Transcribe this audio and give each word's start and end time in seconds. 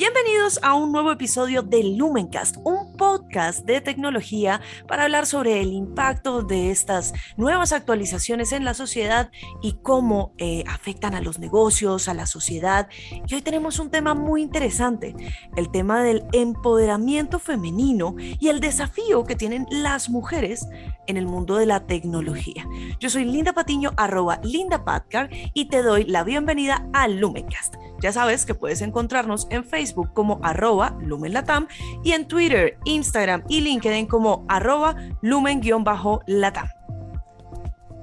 Bienvenidos 0.00 0.58
a 0.62 0.72
un 0.72 0.92
nuevo 0.92 1.12
episodio 1.12 1.60
de 1.60 1.84
Lumencast, 1.84 2.56
un 2.64 2.89
podcast 3.10 3.66
de 3.66 3.80
tecnología 3.80 4.60
para 4.86 5.02
hablar 5.02 5.26
sobre 5.26 5.60
el 5.60 5.72
impacto 5.72 6.42
de 6.42 6.70
estas 6.70 7.12
nuevas 7.36 7.72
actualizaciones 7.72 8.52
en 8.52 8.64
la 8.64 8.72
sociedad 8.72 9.32
y 9.60 9.78
cómo 9.82 10.32
eh, 10.38 10.62
afectan 10.68 11.16
a 11.16 11.20
los 11.20 11.40
negocios, 11.40 12.06
a 12.06 12.14
la 12.14 12.26
sociedad. 12.26 12.88
Y 13.26 13.34
hoy 13.34 13.42
tenemos 13.42 13.80
un 13.80 13.90
tema 13.90 14.14
muy 14.14 14.42
interesante, 14.42 15.16
el 15.56 15.72
tema 15.72 16.04
del 16.04 16.22
empoderamiento 16.32 17.40
femenino 17.40 18.14
y 18.18 18.46
el 18.46 18.60
desafío 18.60 19.24
que 19.24 19.34
tienen 19.34 19.66
las 19.70 20.08
mujeres 20.08 20.68
en 21.08 21.16
el 21.16 21.26
mundo 21.26 21.56
de 21.56 21.66
la 21.66 21.86
tecnología. 21.86 22.64
Yo 23.00 23.10
soy 23.10 23.24
Linda 23.24 23.52
Patiño, 23.52 23.90
arroba 23.96 24.40
Linda 24.44 24.84
Patcar, 24.84 25.30
y 25.52 25.64
te 25.64 25.82
doy 25.82 26.04
la 26.04 26.22
bienvenida 26.22 26.86
a 26.92 27.08
Lumencast. 27.08 27.74
Ya 28.00 28.12
sabes 28.12 28.46
que 28.46 28.54
puedes 28.54 28.80
encontrarnos 28.80 29.46
en 29.50 29.64
Facebook 29.64 30.12
como 30.14 30.40
arroba 30.42 30.96
lumenlatam 31.00 31.66
y 32.02 32.12
en 32.12 32.26
Twitter, 32.26 32.78
Instagram 32.84 32.99
y 33.48 33.60
LinkedIn 33.60 34.06
como 34.06 34.44
arroba 34.48 34.96
lumen-latam. 35.22 36.68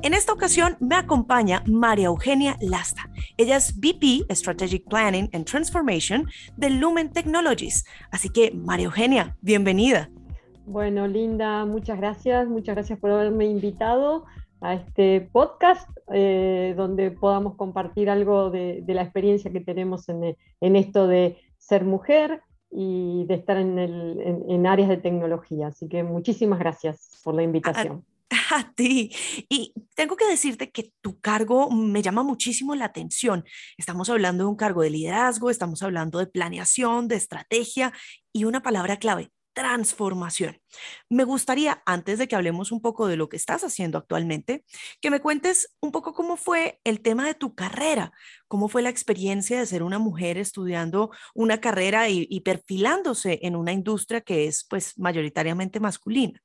En 0.04 0.14
esta 0.14 0.32
ocasión 0.32 0.78
me 0.80 0.96
acompaña 0.96 1.64
María 1.66 2.08
Eugenia 2.08 2.56
Lasta. 2.62 3.10
Ella 3.36 3.58
es 3.58 3.80
VP 3.80 4.26
Strategic 4.30 4.88
Planning 4.88 5.30
and 5.34 5.46
Transformation 5.46 6.28
de 6.56 6.70
Lumen 6.70 7.12
Technologies. 7.12 7.84
Así 8.12 8.30
que, 8.30 8.52
María 8.52 8.86
Eugenia, 8.86 9.36
bienvenida. 9.42 10.10
Bueno, 10.66 11.08
Linda, 11.08 11.66
muchas 11.66 11.98
gracias. 11.98 12.48
Muchas 12.48 12.76
gracias 12.76 13.00
por 13.00 13.12
haberme 13.12 13.46
invitado 13.46 14.26
a 14.62 14.74
este 14.74 15.30
podcast 15.32 15.90
eh, 16.14 16.74
donde 16.76 17.12
podamos 17.12 17.56
compartir 17.56 18.10
algo 18.10 18.50
de, 18.50 18.84
la 18.88 19.02
experiencia 19.02 19.52
que 19.52 19.62
tenemos 19.62 20.10
en, 20.10 20.36
esto 20.76 21.08
de 21.08 21.38
ser 21.58 21.86
mujer 21.86 22.42
y 22.70 23.26
de 23.26 23.36
estar 23.36 23.58
en, 23.58 24.68
áreas 24.68 24.90
de 24.90 24.98
tecnología. 24.98 25.68
Así 25.68 25.88
que 25.88 26.04
muchísimas 26.04 26.60
gracias 26.60 27.20
por 27.24 27.36
la 27.36 27.44
invitación. 27.44 28.06
A, 28.30 28.60
a 28.60 28.74
ti. 28.74 29.12
Y 29.50 29.74
tengo 29.96 30.16
que 30.16 30.28
decirte 30.28 30.72
que 30.72 30.92
tu 31.02 31.20
cargo 31.20 31.70
me 31.72 32.02
llama 32.02 32.24
muchísimo 32.24 32.76
la 32.76 32.86
atención. 32.86 33.46
Estamos 33.78 34.10
hablando 34.10 34.44
de 34.44 34.50
un 34.50 34.56
cargo 34.56 34.82
de 34.82 34.90
liderazgo, 34.90 35.50
estamos 35.50 35.82
hablando 35.84 36.20
de 36.20 36.28
planeación, 36.28 37.08
de 37.08 37.16
estrategia 37.16 37.94
y 38.34 38.44
una 38.44 38.62
palabra 38.62 38.98
clave, 38.98 39.32
transformación. 39.58 40.58
Me 41.10 41.24
gustaría, 41.24 41.82
antes 41.88 42.20
de 42.20 42.28
que 42.28 42.36
hablemos 42.36 42.72
un 42.72 42.80
poco 42.80 43.08
de 43.08 43.18
lo 43.18 43.28
que 43.28 43.38
estás 43.38 43.64
haciendo 43.64 43.98
actualmente, 43.98 44.64
que 45.02 45.10
me 45.10 45.20
cuentes 45.20 45.76
un 45.82 45.92
poco 45.92 46.14
cómo 46.14 46.38
fue 46.38 46.80
el 46.84 47.02
tema 47.02 47.26
de 47.26 47.34
tu 47.34 47.56
carrera, 47.56 48.12
cómo 48.48 48.68
fue 48.68 48.84
la 48.84 48.90
experiencia 48.90 49.58
de 49.58 49.66
ser 49.66 49.82
una 49.82 49.98
mujer 49.98 50.38
estudiando 50.38 51.10
una 51.34 51.60
carrera 51.60 52.08
y, 52.08 52.40
perfilándose 52.42 53.40
en 53.42 53.56
una 53.56 53.74
industria 53.74 54.22
que 54.22 54.46
es 54.46 54.64
pues 54.70 54.94
mayoritariamente 55.00 55.80
masculina. 55.80 56.40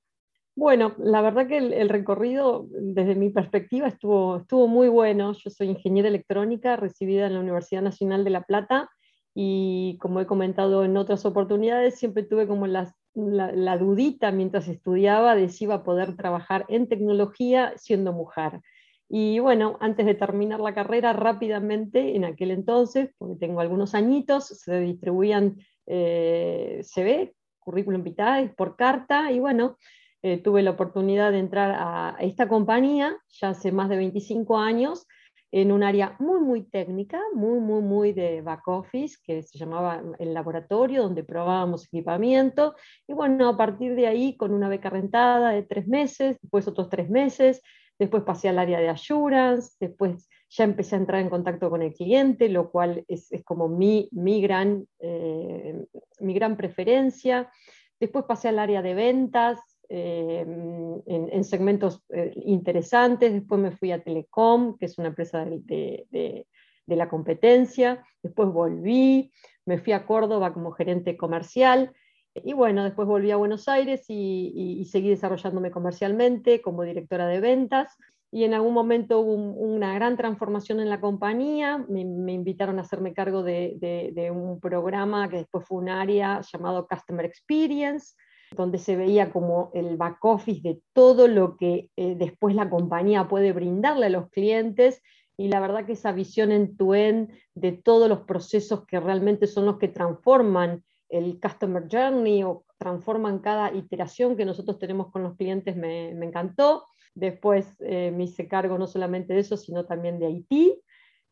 Bueno, 0.56 0.94
la 0.96 1.20
verdad 1.20 1.46
que 1.46 1.58
el, 1.58 1.88
recorrido 1.90 2.66
desde 2.70 3.14
mi 3.14 3.28
perspectiva 3.28 3.88
estuvo, 3.88 4.38
estuvo 4.38 4.68
muy 4.68 4.88
bueno. 4.88 5.34
Yo 5.34 5.50
soy 5.50 5.68
ingeniera 5.68 6.08
electrónica 6.08 6.76
recibida 6.76 7.26
en 7.26 7.34
la 7.34 7.40
Universidad 7.40 7.82
Nacional 7.82 8.24
de 8.24 8.30
La 8.30 8.42
Plata 8.44 8.88
y 9.34 9.98
como 10.00 10.20
he 10.20 10.26
comentado 10.26 10.84
en 10.84 10.96
otras 10.96 11.24
oportunidades, 11.24 11.98
siempre 11.98 12.22
tuve 12.22 12.46
como 12.46 12.66
las 12.66 12.94
la, 13.14 13.76
dudita 13.78 14.30
mientras 14.32 14.68
estudiaba 14.68 15.34
de 15.34 15.48
si 15.48 15.64
iba 15.64 15.76
a 15.76 15.84
poder 15.84 16.16
trabajar 16.16 16.64
en 16.68 16.88
tecnología 16.88 17.72
siendo 17.76 18.12
mujer. 18.12 18.60
Y 19.08 19.38
bueno, 19.40 19.76
antes 19.80 20.06
de 20.06 20.14
terminar 20.14 20.60
la 20.60 20.74
carrera, 20.74 21.12
rápidamente, 21.12 22.16
en 22.16 22.24
aquel 22.24 22.50
entonces, 22.50 23.10
porque 23.18 23.36
tengo 23.38 23.60
algunos 23.60 23.94
añitos, 23.94 24.46
se 24.46 24.80
distribuían 24.80 25.58
eh, 25.86 26.80
CV, 26.82 27.34
currículum 27.58 28.02
vitae, 28.02 28.48
por 28.48 28.76
carta, 28.76 29.30
y 29.30 29.38
bueno, 29.38 29.76
eh, 30.22 30.38
tuve 30.38 30.62
la 30.62 30.70
oportunidad 30.70 31.32
de 31.32 31.40
entrar 31.40 31.74
a 31.76 32.16
esta 32.20 32.48
compañía 32.48 33.16
ya 33.28 33.50
hace 33.50 33.72
más 33.72 33.88
de 33.88 33.96
25 33.96 34.56
años, 34.56 35.06
en 35.52 35.70
un 35.70 35.82
área 35.82 36.16
muy, 36.18 36.40
muy 36.40 36.62
técnica, 36.62 37.20
muy, 37.34 37.60
muy, 37.60 37.82
muy 37.82 38.12
de 38.14 38.40
back 38.40 38.66
office, 38.68 39.18
que 39.22 39.42
se 39.42 39.58
llamaba 39.58 40.02
el 40.18 40.32
laboratorio, 40.32 41.02
donde 41.02 41.24
probábamos 41.24 41.84
equipamiento. 41.84 42.74
Y 43.06 43.12
bueno, 43.12 43.50
a 43.50 43.56
partir 43.56 43.94
de 43.94 44.06
ahí, 44.06 44.34
con 44.36 44.54
una 44.54 44.70
beca 44.70 44.88
rentada 44.88 45.50
de 45.50 45.62
tres 45.62 45.86
meses, 45.86 46.38
después 46.40 46.66
otros 46.66 46.88
tres 46.88 47.10
meses, 47.10 47.60
después 47.98 48.22
pasé 48.22 48.48
al 48.48 48.58
área 48.58 48.80
de 48.80 48.88
assurance, 48.88 49.76
después 49.78 50.26
ya 50.48 50.64
empecé 50.64 50.96
a 50.96 50.98
entrar 50.98 51.20
en 51.20 51.28
contacto 51.28 51.68
con 51.68 51.82
el 51.82 51.92
cliente, 51.92 52.48
lo 52.48 52.70
cual 52.70 53.04
es, 53.06 53.30
es 53.30 53.44
como 53.44 53.68
mi, 53.68 54.08
mi, 54.10 54.40
gran, 54.40 54.86
eh, 55.00 55.84
mi 56.20 56.32
gran 56.32 56.56
preferencia. 56.56 57.50
Después 58.00 58.24
pasé 58.24 58.48
al 58.48 58.58
área 58.58 58.80
de 58.80 58.94
ventas, 58.94 59.60
eh, 59.88 60.44
en, 61.06 61.44
segmentos 61.44 62.02
eh, 62.10 62.32
interesantes. 62.44 63.32
Después 63.32 63.60
me 63.60 63.72
fui 63.72 63.92
a 63.92 64.02
Telecom, 64.02 64.78
que 64.78 64.86
es 64.86 64.98
una 64.98 65.08
empresa 65.08 65.44
de, 65.44 66.46
la 66.86 67.08
competencia. 67.08 68.04
Después 68.22 68.48
volví, 68.50 69.32
me 69.66 69.78
fui 69.78 69.92
a 69.92 70.06
Córdoba 70.06 70.52
como 70.52 70.72
gerente 70.72 71.16
comercial. 71.16 71.92
Y 72.34 72.54
bueno, 72.54 72.84
después 72.84 73.06
volví 73.06 73.30
a 73.30 73.36
Buenos 73.36 73.68
Aires 73.68 74.04
y, 74.08 74.86
seguí 74.90 75.10
desarrollándome 75.10 75.70
comercialmente 75.70 76.62
como 76.62 76.82
directora 76.82 77.26
de 77.26 77.40
ventas. 77.40 77.96
Y 78.30 78.44
en 78.44 78.54
algún 78.54 78.72
momento 78.72 79.20
hubo 79.20 79.34
una 79.34 79.94
gran 79.94 80.16
transformación 80.16 80.80
en 80.80 80.88
la 80.88 81.02
compañía. 81.02 81.84
Me, 81.88 82.06
me 82.06 82.32
invitaron 82.32 82.78
a 82.78 82.82
hacerme 82.82 83.12
cargo 83.12 83.42
de, 83.42 84.30
un 84.34 84.58
programa 84.58 85.28
que 85.28 85.36
después 85.36 85.66
fue 85.66 85.78
un 85.78 85.90
área 85.90 86.40
llamado 86.40 86.86
Customer 86.88 87.26
Experience, 87.26 88.14
donde 88.54 88.78
se 88.78 88.96
veía 88.96 89.30
como 89.30 89.70
el 89.74 89.96
back 89.96 90.24
office 90.24 90.60
de 90.62 90.80
todo 90.92 91.28
lo 91.28 91.56
que 91.56 91.90
eh, 91.96 92.14
después 92.16 92.54
la 92.54 92.70
compañía 92.70 93.28
puede 93.28 93.52
brindarle 93.52 94.06
a 94.06 94.10
los 94.10 94.30
clientes 94.30 95.02
y 95.36 95.48
la 95.48 95.60
verdad 95.60 95.86
que 95.86 95.92
esa 95.92 96.12
visión 96.12 96.52
en 96.52 96.76
tu 96.76 96.94
end 96.94 97.30
de 97.54 97.72
todos 97.72 98.08
los 98.08 98.20
procesos 98.20 98.86
que 98.86 99.00
realmente 99.00 99.46
son 99.46 99.66
los 99.66 99.78
que 99.78 99.88
transforman 99.88 100.84
el 101.08 101.40
customer 101.40 101.84
journey 101.90 102.42
o 102.42 102.64
transforman 102.78 103.38
cada 103.38 103.72
iteración 103.74 104.36
que 104.36 104.44
nosotros 104.44 104.78
tenemos 104.78 105.10
con 105.10 105.22
los 105.22 105.36
clientes 105.36 105.76
me, 105.76 106.10
encantó. 106.10 106.86
Después 107.14 107.76
eh, 107.80 108.10
me 108.10 108.24
hice 108.24 108.48
cargo 108.48 108.78
no 108.78 108.86
solamente 108.86 109.34
de 109.34 109.40
eso, 109.40 109.56
sino 109.56 109.84
también 109.84 110.18
de 110.18 110.26
Haití. 110.26 110.80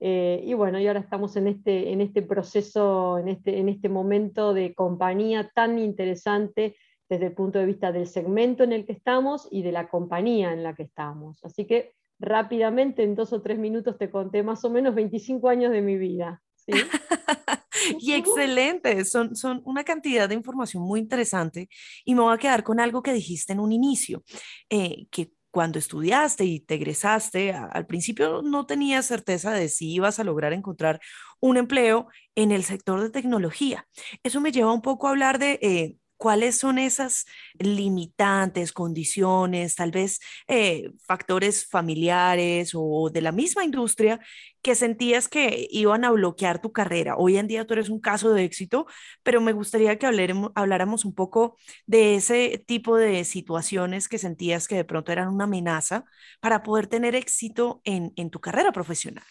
Eh, 0.01 0.43
y 0.47 0.55
bueno, 0.55 0.79
y 0.81 0.87
ahora 0.87 1.01
estamos 1.01 1.37
en 1.37 1.47
este, 1.47 1.93
en 1.93 2.01
este 2.01 2.23
proceso, 2.23 3.19
en 3.19 3.29
este, 3.29 3.59
en 3.59 3.69
este 3.69 3.89
momento 3.89 4.55
de 4.55 4.75
compañía 4.75 5.51
tan 5.55 5.79
interesante 5.79 6.77
desde 7.11 7.27
el 7.27 7.33
punto 7.33 7.59
de 7.59 7.67
vista 7.67 7.91
del 7.91 8.07
segmento 8.07 8.63
en 8.63 8.73
el 8.73 8.87
que 8.87 8.93
estamos 8.93 9.49
y 9.51 9.63
de 9.63 9.73
la 9.73 9.89
compañía 9.89 10.53
en 10.53 10.63
la 10.63 10.75
que 10.75 10.85
estamos. 10.85 11.45
Así 11.45 11.67
que 11.67 11.93
rápidamente, 12.21 13.03
en 13.03 13.17
dos 13.17 13.33
o 13.33 13.43
tres 13.43 13.59
minutos, 13.59 13.99
te 13.99 14.11
conté 14.11 14.45
más 14.45 14.65
o 14.65 14.71
menos 14.71 14.95
25 14.95 15.49
años 15.49 15.73
de 15.73 15.83
mi 15.83 15.99
vida. 15.99 16.41
y 17.99 18.13
excelente, 18.13 19.05
son, 19.05 19.35
son 19.35 19.61
una 19.65 19.83
cantidad 19.83 20.29
de 20.29 20.37
información 20.37 20.85
muy 20.85 21.01
interesante 21.01 21.69
y 22.05 22.15
me 22.15 22.21
voy 22.21 22.33
a 22.33 22.39
quedar 22.39 22.63
con 22.63 22.79
algo 22.79 23.03
que 23.03 23.13
dijiste 23.13 23.55
en 23.55 23.61
un 23.61 23.73
inicio, 23.73 24.23
eh, 24.69 25.07
que 25.11 25.33
cuando 25.51 25.81
estudiaste 25.81 26.45
y 26.45 26.61
te 26.61 26.77
egresaste, 26.77 27.53
al 27.53 27.87
principio 27.87 28.41
no 28.43 28.67
tenías 28.67 29.07
certeza 29.07 29.51
de 29.51 29.69
si 29.69 29.93
ibas 29.93 30.21
a 30.21 30.25
lograr 30.25 30.53
encontrar 30.53 31.01
un 31.41 31.57
empleo 31.57 32.07
en 32.37 32.53
el 32.53 32.63
sector 32.63 33.01
de 33.01 33.11
tecnología. 33.11 33.89
Eso 34.23 34.41
me 34.41 34.53
lleva 34.53 34.73
un 34.73 34.83
poco 34.83 35.09
a 35.09 35.11
hablar 35.11 35.41
de 35.41 35.59
eh, 35.61 35.97
cuáles 36.21 36.59
son 36.59 36.79
esas 36.79 37.25
limitantes, 37.59 38.73
condiciones, 38.73 39.75
tal 39.75 39.91
vez 39.91 40.21
eh, 40.49 40.93
factores 41.07 41.67
familiares 41.67 42.73
o 42.75 43.09
de 43.11 43.23
la 43.23 43.33
misma 43.33 43.65
industria 43.65 44.21
que 44.61 44.75
sentías 44.75 45.29
que 45.29 45.67
iban 45.71 46.05
a 46.05 46.11
bloquear 46.11 46.61
tu 46.61 46.73
carrera. 46.73 47.17
Hoy 47.17 47.39
en 47.39 47.47
día 47.47 47.67
tú 47.67 47.73
eres 47.73 47.89
un 47.89 48.01
caso 48.01 48.33
de 48.35 48.45
éxito, 48.45 48.87
pero 49.23 49.41
me 49.41 49.53
gustaría 49.53 49.99
que 49.99 50.07
habláramos 50.55 51.07
un 51.07 51.15
poco 51.15 51.57
de 51.87 52.17
ese 52.17 52.63
tipo 52.67 52.99
de 52.99 53.25
situaciones 53.25 54.07
que 54.07 54.19
sentías 54.19 54.69
que 54.69 54.77
de 54.77 54.85
pronto 54.85 55.13
eran 55.13 55.29
una 55.29 55.45
amenaza 55.45 56.05
para 56.41 56.63
poder 56.63 56.87
tener 56.87 57.15
éxito 57.15 57.81
en 57.85 58.31
tu 58.31 58.41
carrera 58.41 58.73
profesional. 58.73 59.25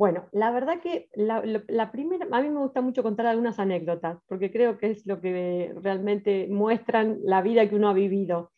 Bueno, 0.00 0.30
la 0.32 0.50
verdad 0.50 0.80
que 0.80 1.10
la, 1.12 1.92
primera, 1.92 2.26
a 2.32 2.40
mí 2.40 2.48
me 2.48 2.60
gusta 2.60 2.80
mucho 2.80 3.02
contar 3.02 3.26
algunas 3.26 3.58
anécdotas, 3.58 4.16
porque 4.28 4.50
creo 4.50 4.78
que 4.78 4.92
es 4.92 5.06
lo 5.06 5.20
que 5.20 5.74
realmente 5.76 6.48
muestran 6.48 7.18
la 7.22 7.42
vida 7.42 7.68
que 7.68 7.74
uno 7.74 7.90
ha 7.90 7.92
vivido. 7.92 8.50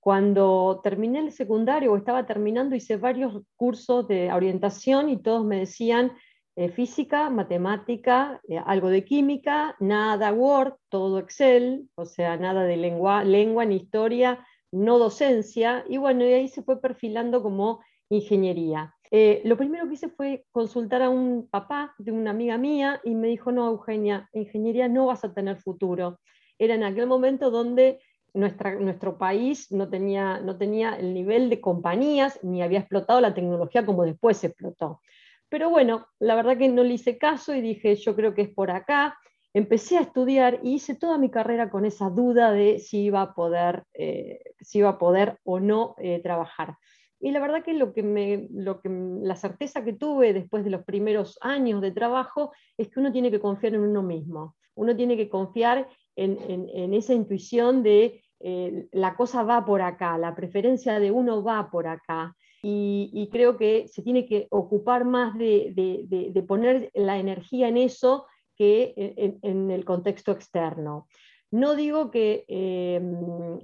Cuando 0.00 0.80
terminé 0.82 1.20
el 1.20 1.30
secundario 1.30 1.92
o 1.92 1.96
estaba 1.96 2.26
terminando, 2.26 2.74
hice 2.74 2.96
varios 2.96 3.44
cursos 3.54 4.08
de 4.08 4.32
orientación 4.32 5.08
y 5.08 5.22
todos 5.22 5.44
me 5.44 5.60
decían 5.60 6.14
eh, 6.56 6.68
física, 6.68 7.30
matemática, 7.30 8.40
eh, 8.48 8.60
algo 8.66 8.88
de 8.88 9.04
química, 9.04 9.76
nada 9.78 10.32
Word, 10.32 10.78
todo 10.88 11.20
Excel, 11.20 11.88
o 11.94 12.06
sea, 12.06 12.36
nada 12.38 12.64
de 12.64 12.76
lengua, 12.76 13.22
lengua 13.22 13.64
ni 13.66 13.76
historia, 13.76 14.44
no 14.72 14.98
docencia, 14.98 15.84
y 15.88 15.98
bueno, 15.98 16.24
y 16.24 16.32
ahí 16.32 16.48
se 16.48 16.64
fue 16.64 16.80
perfilando 16.80 17.40
como 17.40 17.84
ingeniería. 18.08 18.96
Eh, 19.10 19.40
lo 19.44 19.56
primero 19.56 19.88
que 19.88 19.94
hice 19.94 20.08
fue 20.08 20.44
consultar 20.50 21.02
a 21.02 21.08
un 21.08 21.48
papá 21.48 21.94
de 21.98 22.12
una 22.12 22.30
amiga 22.30 22.58
mía 22.58 23.00
y 23.04 23.14
me 23.14 23.28
dijo, 23.28 23.52
no, 23.52 23.68
Eugenia, 23.68 24.28
ingeniería 24.32 24.88
no 24.88 25.06
vas 25.06 25.24
a 25.24 25.32
tener 25.32 25.56
futuro. 25.56 26.20
Era 26.58 26.74
en 26.74 26.84
aquel 26.84 27.06
momento 27.06 27.50
donde 27.50 28.00
nuestro 28.34 29.18
país 29.18 29.72
no 29.72 29.88
tenía, 29.88 30.40
no 30.40 30.58
tenía 30.58 30.94
el 30.94 31.14
nivel 31.14 31.48
de 31.50 31.60
compañías 31.60 32.38
ni 32.42 32.62
había 32.62 32.80
explotado 32.80 33.20
la 33.20 33.34
tecnología 33.34 33.86
como 33.86 34.04
después 34.04 34.36
se 34.36 34.48
explotó. 34.48 35.00
Pero 35.48 35.70
bueno, 35.70 36.06
la 36.18 36.34
verdad 36.34 36.58
que 36.58 36.68
no 36.68 36.84
le 36.84 36.94
hice 36.94 37.16
caso 37.16 37.54
y 37.54 37.60
dije, 37.60 37.96
yo 37.96 38.14
creo 38.14 38.34
que 38.34 38.42
es 38.42 38.50
por 38.50 38.70
acá. 38.70 39.18
Empecé 39.54 39.96
a 39.96 40.02
estudiar 40.02 40.60
y 40.62 40.74
hice 40.74 40.94
toda 40.94 41.16
mi 41.16 41.30
carrera 41.30 41.70
con 41.70 41.86
esa 41.86 42.10
duda 42.10 42.52
de 42.52 42.78
si 42.78 43.04
iba 43.04 43.22
a 43.22 43.34
poder, 43.34 43.84
eh, 43.94 44.40
si 44.60 44.80
iba 44.80 44.90
a 44.90 44.98
poder 44.98 45.38
o 45.44 45.58
no 45.58 45.94
eh, 45.98 46.20
trabajar. 46.22 46.76
Y 47.20 47.32
la 47.32 47.40
verdad 47.40 47.64
que, 47.64 47.72
lo 47.72 47.92
que, 47.92 48.02
me, 48.02 48.48
lo 48.52 48.80
que 48.80 48.88
la 48.88 49.36
certeza 49.36 49.84
que 49.84 49.92
tuve 49.92 50.32
después 50.32 50.64
de 50.64 50.70
los 50.70 50.84
primeros 50.84 51.38
años 51.42 51.80
de 51.80 51.90
trabajo 51.90 52.52
es 52.76 52.88
que 52.88 53.00
uno 53.00 53.12
tiene 53.12 53.30
que 53.30 53.40
confiar 53.40 53.74
en 53.74 53.80
uno 53.80 54.02
mismo. 54.02 54.56
Uno 54.74 54.94
tiene 54.94 55.16
que 55.16 55.28
confiar 55.28 55.88
en, 56.14 56.38
en, 56.72 56.94
esa 56.94 57.14
intuición 57.14 57.82
de 57.82 58.22
eh, 58.40 58.86
la 58.92 59.16
cosa 59.16 59.42
va 59.42 59.64
por 59.64 59.82
acá, 59.82 60.16
la 60.18 60.36
preferencia 60.36 61.00
de 61.00 61.10
uno 61.10 61.42
va 61.42 61.70
por 61.70 61.88
acá. 61.88 62.34
Y, 62.62 63.28
creo 63.30 63.56
que 63.56 63.86
se 63.88 64.02
tiene 64.02 64.26
que 64.26 64.46
ocupar 64.50 65.04
más 65.04 65.36
de, 65.38 65.72
de, 65.74 66.30
de 66.30 66.42
poner 66.42 66.90
la 66.94 67.18
energía 67.18 67.68
en 67.68 67.76
eso 67.76 68.26
que 68.56 68.94
en, 68.96 69.38
en 69.42 69.70
el 69.70 69.84
contexto 69.84 70.32
externo. 70.32 71.06
No 71.50 71.74
digo 71.76 72.10
que 72.10 72.44
eh, 72.46 73.00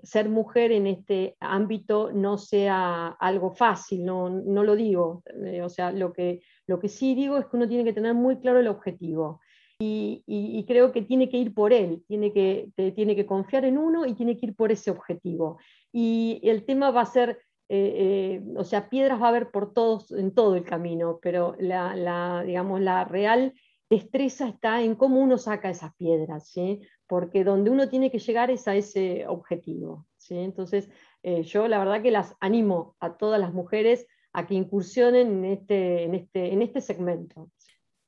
ser 0.03 0.31
mujer 0.31 0.73
en 0.73 0.87
este 0.87 1.37
ámbito 1.39 2.13
no 2.13 2.39
sea 2.39 3.09
algo 3.09 3.51
fácil, 3.51 4.05
no, 4.07 4.31
lo 4.31 4.75
digo. 4.75 5.23
Eh, 5.45 5.61
o 5.61 5.69
sea, 5.69 5.93
lo 5.93 6.13
que, 6.13 6.41
lo 6.67 6.79
que 6.81 6.89
sí 6.89 7.15
digo 7.15 7.37
es 7.37 7.45
que 7.47 7.57
uno 7.57 7.69
tiene 7.69 7.85
que 7.85 7.93
tener 7.93 8.15
muy 8.15 8.39
claro 8.39 8.61
el 8.61 8.69
objetivo. 8.69 9.41
Y, 9.79 10.65
creo 10.67 10.93
que 10.93 11.03
tiene 11.03 11.29
que 11.29 11.37
ir 11.37 11.53
por 11.53 11.75
él, 11.75 12.03
tiene 12.09 12.33
que, 12.33 13.27
confiar 13.27 13.67
en 13.67 13.77
uno 13.77 14.07
y 14.07 14.15
tiene 14.15 14.39
que 14.39 14.47
ir 14.47 14.57
por 14.57 14.73
ese 14.73 14.91
objetivo. 14.91 15.59
Y 15.93 16.41
el 16.43 16.65
tema 16.65 16.91
va 16.91 17.03
a 17.03 17.07
ser, 17.07 17.39
eh, 17.69 18.41
o 18.57 18.65
sea, 18.65 18.89
piedras 18.89 19.21
va 19.21 19.27
a 19.27 19.29
haber 19.29 19.51
por 19.51 19.75
todos, 19.75 20.11
en 20.13 20.33
todo 20.33 20.55
el 20.55 20.65
camino, 20.65 21.19
pero 21.21 21.55
la, 21.59 22.43
digamos, 22.47 22.81
la 22.81 23.05
real 23.05 23.53
destreza 23.91 24.49
está 24.49 24.83
en 24.83 24.95
cómo 24.95 25.21
uno 25.21 25.39
saca 25.39 25.71
esas 25.71 25.95
piedras, 25.95 26.49
¿sí? 26.49 26.81
porque 27.07 27.45
donde 27.45 27.71
uno 27.71 27.89
tiene 27.89 28.11
que 28.11 28.19
llegar 28.19 28.51
es 28.51 28.67
a 28.67 28.77
ese 28.77 29.27
objetivo. 29.27 30.07
¿sí? 30.17 30.37
Entonces, 30.37 30.89
eh, 31.23 31.43
yo 31.43 31.69
la 31.69 31.79
verdad 31.79 32.03
que 32.03 32.11
las 32.11 32.35
animo 32.41 32.97
a 33.01 33.17
todas 33.17 33.41
las 33.41 33.53
mujeres 33.53 34.07
a 34.33 34.47
que 34.47 34.55
incursionen 34.55 35.45
en 35.45 35.45
este, 35.45 36.05
en 36.05 36.15
este, 36.15 36.53
en 36.53 36.63
este 36.63 36.81
segmento. 36.81 37.51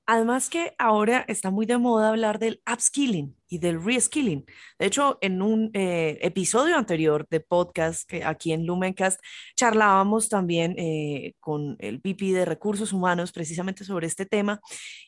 Además 0.06 0.50
que 0.50 0.74
ahora 0.78 1.24
está 1.26 1.50
muy 1.50 1.66
de 1.66 1.78
moda 1.78 2.10
hablar 2.10 2.38
del 2.38 2.62
upskilling 2.70 3.36
y 3.48 3.58
del 3.58 3.82
reskilling. 3.82 4.44
De 4.78 4.86
hecho, 4.86 5.18
en 5.20 5.42
un 5.42 5.70
eh, 5.74 6.18
episodio 6.22 6.76
anterior 6.76 7.26
de 7.30 7.40
podcast 7.40 8.08
que 8.08 8.24
aquí 8.24 8.52
en 8.52 8.66
Lumencast 8.66 9.20
charlábamos 9.56 10.28
también 10.28 10.74
eh, 10.78 11.34
con 11.40 11.76
el 11.78 11.98
VP 11.98 12.32
de 12.32 12.44
Recursos 12.44 12.92
Humanos 12.92 13.32
precisamente 13.32 13.84
sobre 13.84 14.06
este 14.06 14.26
tema 14.26 14.60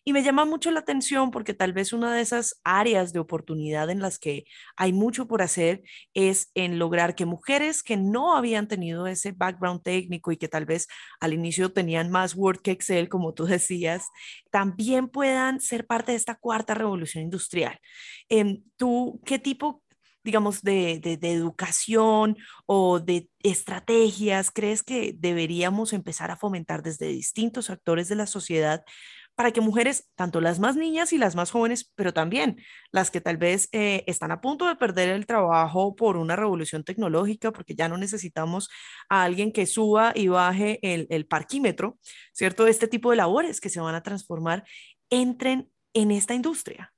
y 0.05 0.13
me 0.13 0.23
llama 0.23 0.45
mucho 0.45 0.71
la 0.71 0.81
atención 0.81 1.31
porque 1.31 1.55
tal 1.55 1.73
vez 1.73 1.93
una 1.93 2.15
de 2.15 2.23
esas 2.23 2.61
áreas 2.65 3.13
de 3.13 3.19
oportunidad 3.19 3.91
en 3.91 4.01
las 4.01 4.19
que 4.19 4.45
hay 4.77 4.93
mucho 4.93 5.27
por 5.27 5.43
hacer 5.43 5.83
es 6.15 6.51
en 6.55 6.79
lograr 6.79 7.15
que 7.15 7.27
mujeres 7.27 7.83
que 7.83 7.97
no 7.97 8.37
habían 8.37 8.69
tenido 8.69 9.07
ese 9.07 9.33
background 9.33 9.83
técnico 9.83 10.33
y 10.33 10.37
que 10.37 10.49
tal 10.49 10.65
vez 10.65 10.87
al 11.21 11.33
inicio 11.33 11.73
tenían 11.73 12.11
más 12.11 12.35
Word 12.35 12.61
que 12.61 12.71
Excel, 12.71 13.09
como 13.09 13.35
tú 13.35 13.47
decías, 13.47 14.07
también 14.51 15.09
puedan 15.09 15.61
ser 15.61 15.87
parte 15.87 16.13
de 16.13 16.19
esta 16.19 16.37
cuarta 16.37 16.75
revolución 16.75 17.25
industrial. 17.25 17.79
¿Tú 18.77 19.21
qué 19.25 19.39
tipo, 19.39 19.83
digamos, 20.23 20.63
de, 20.63 21.01
de, 21.01 21.33
educación 21.33 22.37
o 22.67 23.01
de 23.01 23.31
estrategias 23.43 24.51
crees 24.51 24.83
que 24.83 25.15
deberíamos 25.17 25.93
empezar 25.93 26.31
a 26.31 26.37
fomentar 26.37 26.83
desde 26.83 27.07
distintos 27.09 27.71
actores 27.71 28.09
de 28.09 28.17
la 28.17 28.27
sociedad 28.27 28.85
para 29.39 29.53
que 29.53 29.61
mujeres, 29.61 30.11
tanto 30.17 30.41
las 30.41 30.59
más 30.59 30.75
niñas 30.75 31.13
y 31.13 31.17
las 31.17 31.37
más 31.37 31.53
jóvenes, 31.53 31.93
pero 31.95 32.13
también 32.13 32.61
las 32.91 33.13
que 33.13 33.21
tal 33.21 33.37
vez 33.37 33.69
eh, 33.71 34.03
están 34.09 34.33
a 34.33 34.41
punto 34.41 34.67
de 34.67 34.75
perder 34.75 35.11
el 35.11 35.27
trabajo 35.27 35.95
por 35.95 36.17
una 36.17 36.35
revolución 36.35 36.83
tecnológica, 36.83 37.53
porque 37.53 37.77
ya 37.77 37.89
no 37.89 37.97
necesitamos 37.99 38.69
a 39.09 39.23
alguien 39.23 39.53
que 39.53 39.67
suba 39.67 40.13
y 40.13 40.27
baje 40.27 40.81
el, 40.83 41.07
el 41.11 41.27
parquímetro, 41.27 42.01
¿cierto? 42.33 42.67
Este 42.67 42.89
tipo 42.89 43.11
de 43.11 43.17
labores 43.17 43.61
que 43.61 43.71
se 43.71 43.79
van 43.79 43.95
a 43.95 44.03
transformar, 44.03 44.65
entren 45.09 45.71
en 45.95 46.11
esta 46.11 46.35
industria. 46.35 46.93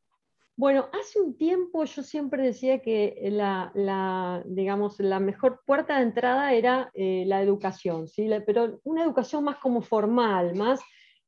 Bueno, 0.61 0.91
hace 0.93 1.19
un 1.19 1.39
tiempo 1.39 1.87
yo 1.87 2.03
siempre 2.03 2.43
decía 2.43 2.83
que 2.83 3.17
la, 3.33 4.43
digamos, 4.45 5.01
la 5.01 5.19
mejor 5.19 5.63
puerta 5.65 5.97
de 5.97 6.03
entrada 6.03 6.53
era 6.53 6.91
eh, 6.93 7.25
la 7.27 7.41
educación, 7.41 8.07
¿sí? 8.09 8.29
pero 8.45 8.79
una 8.85 9.03
educación 9.03 9.43
más 9.43 9.57
como 9.57 9.81
formal, 9.81 10.55
más, 10.55 10.79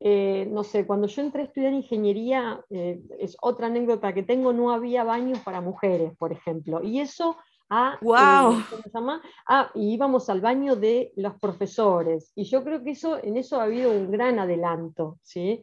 eh, 0.00 0.46
no 0.50 0.62
sé, 0.64 0.86
cuando 0.86 1.06
yo 1.06 1.22
entré 1.22 1.40
a 1.40 1.44
estudiar 1.46 1.72
ingeniería, 1.72 2.60
eh, 2.68 3.00
es 3.18 3.34
otra 3.40 3.68
anécdota 3.68 4.12
que 4.12 4.22
tengo, 4.22 4.52
no 4.52 4.70
había 4.70 5.02
baños 5.02 5.38
para 5.38 5.62
mujeres, 5.62 6.14
por 6.18 6.30
ejemplo, 6.30 6.82
y 6.82 7.00
eso 7.00 7.38
a, 7.70 7.98
wow. 8.02 8.62
¿cómo 8.68 8.82
se 8.82 8.90
llama? 8.92 9.22
Ah, 9.48 9.70
y 9.74 9.94
íbamos 9.94 10.28
al 10.28 10.42
baño 10.42 10.76
de 10.76 11.10
los 11.16 11.40
profesores. 11.40 12.30
Y 12.34 12.44
yo 12.44 12.62
creo 12.62 12.84
que 12.84 12.90
eso, 12.90 13.18
en 13.24 13.38
eso 13.38 13.58
ha 13.58 13.64
habido 13.64 13.92
un 13.92 14.10
gran 14.10 14.38
adelanto. 14.38 15.16
¿sí? 15.22 15.62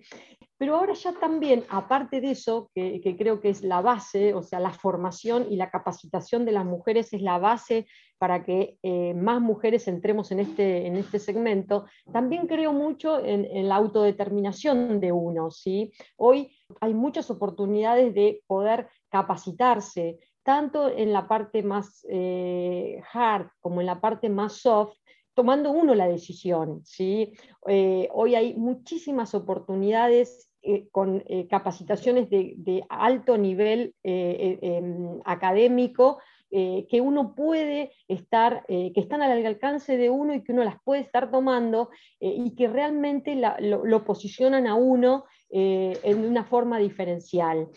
Pero 0.60 0.76
ahora 0.76 0.94
ya 0.94 1.14
también, 1.14 1.64
aparte 1.70 2.20
de 2.20 2.32
eso, 2.32 2.70
que, 2.76 3.02
creo 3.18 3.40
que 3.40 3.50
es 3.50 3.64
la 3.64 3.80
base, 3.80 4.34
o 4.34 4.44
sea, 4.44 4.60
la 4.60 4.74
formación 4.74 5.48
y 5.50 5.56
la 5.56 5.70
capacitación 5.70 6.44
de 6.44 6.52
las 6.52 6.66
mujeres 6.66 7.14
es 7.14 7.22
la 7.22 7.40
base 7.40 7.88
para 8.18 8.44
que 8.44 8.78
eh, 8.84 9.14
más 9.14 9.40
mujeres 9.40 9.88
entremos 9.88 10.34
en 10.34 10.42
este, 10.42 10.86
en 10.86 10.98
este 10.98 11.18
segmento, 11.18 11.86
también 12.12 12.46
creo 12.46 12.74
mucho 12.74 13.24
en, 13.24 13.70
la 13.70 13.78
autodeterminación 13.78 15.00
de 15.00 15.14
uno. 15.14 15.50
¿sí? 15.50 15.94
Hoy 16.18 16.54
hay 16.82 16.94
muchas 16.94 17.32
oportunidades 17.32 18.14
de 18.14 18.44
poder 18.46 18.90
capacitarse, 19.08 20.20
tanto 20.44 20.90
en 20.90 21.14
la 21.14 21.26
parte 21.30 21.64
más 21.64 22.06
eh, 22.10 23.02
hard 23.14 23.48
como 23.62 23.80
en 23.80 23.88
la 23.88 24.02
parte 24.02 24.28
más 24.28 24.58
soft, 24.58 24.98
tomando 25.34 25.72
uno 25.72 25.96
la 25.96 26.10
decisión. 26.10 26.82
¿sí? 26.84 27.32
Eh, 27.66 28.10
hoy 28.12 28.36
hay 28.36 28.56
muchísimas 28.56 29.34
oportunidades 29.34 30.49
eh, 30.62 30.90
con 30.92 31.24
eh, 31.28 31.48
capacitaciones 31.48 32.30
de, 32.30 32.84
alto 32.90 33.38
nivel 33.38 33.96
eh, 34.04 34.60
em, 34.62 35.20
académico 35.24 36.20
que 36.52 37.00
uno 37.00 37.36
puede 37.36 37.92
estar, 38.08 38.66
que 38.68 38.92
están 38.96 39.22
al 39.22 39.46
alcance 39.46 39.98
de 39.98 40.10
uno 40.10 40.34
y 40.34 40.44
que 40.44 40.52
uno 40.52 40.64
las 40.64 40.82
puede 40.84 41.02
estar 41.02 41.30
tomando 41.30 41.92
y 42.20 42.56
que 42.56 42.68
realmente 42.68 43.40
lo, 43.60 44.04
posicionan 44.04 44.66
a 44.66 44.74
uno 44.74 45.26
en 45.52 46.26
una 46.26 46.44
forma 46.46 46.80
diferencial. 46.80 47.68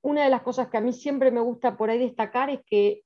Una 0.00 0.22
de 0.22 0.30
las 0.30 0.42
cosas 0.42 0.68
que 0.68 0.76
a 0.76 0.80
mí 0.80 0.92
siempre 0.92 1.32
me 1.32 1.40
gusta 1.40 1.76
por 1.76 1.90
ahí 1.90 1.98
destacar 1.98 2.50
es 2.50 2.60
que 2.64 3.02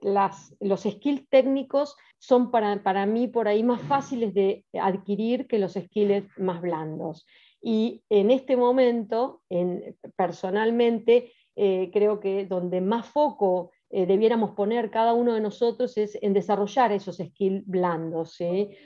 las, 0.00 0.54
los 0.60 0.82
skills 0.82 1.28
técnicos 1.28 1.96
son 2.18 2.50
para, 2.50 2.82
para, 2.82 3.06
mí 3.06 3.28
por 3.28 3.48
ahí 3.48 3.62
más 3.62 3.82
fáciles 3.82 4.34
de 4.34 4.64
adquirir 4.80 5.46
que 5.46 5.58
los 5.58 5.74
skills 5.74 6.26
más 6.38 6.60
blandos. 6.60 7.26
Y 7.60 8.04
en 8.08 8.30
este 8.30 8.56
momento, 8.56 9.42
personalmente, 10.16 11.32
eh, 11.56 11.90
creo 11.92 12.20
que 12.20 12.46
donde 12.46 12.80
más 12.80 13.06
foco 13.06 13.72
eh, 13.90 14.06
debiéramos 14.06 14.52
poner 14.52 14.90
cada 14.90 15.12
uno 15.12 15.34
de 15.34 15.40
nosotros 15.40 15.96
es 15.96 16.16
en 16.22 16.34
desarrollar 16.34 16.92
esos 16.92 17.16
skills 17.16 17.66
blandos, 17.66 18.38